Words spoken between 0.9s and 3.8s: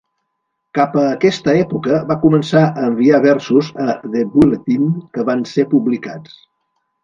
a aquesta època va començar a enviar versos